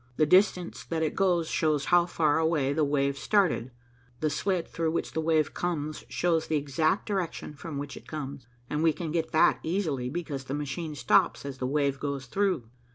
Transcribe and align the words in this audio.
The 0.17 0.25
distance 0.25 0.83
that 0.85 1.03
it 1.03 1.13
goes 1.13 1.47
shows 1.47 1.85
how 1.93 2.07
far 2.07 2.39
away 2.39 2.73
the 2.73 2.83
wave 2.83 3.19
started. 3.19 3.69
The 4.19 4.31
slit 4.31 4.67
through 4.67 4.93
which 4.93 5.11
the 5.11 5.21
wave 5.21 5.53
comes 5.53 6.03
shows 6.09 6.47
the 6.47 6.55
exact 6.57 7.05
direction 7.05 7.53
from 7.53 7.77
which 7.77 7.95
it 7.95 8.07
comes, 8.07 8.47
and 8.67 8.81
we 8.81 8.93
can 8.93 9.11
get 9.11 9.31
that 9.31 9.59
easily 9.61 10.09
because 10.09 10.45
the 10.45 10.55
machine 10.55 10.95
stops 10.95 11.45
as 11.45 11.59
the 11.59 11.67
wave 11.67 11.99
goes 11.99 12.25
through. 12.25 12.67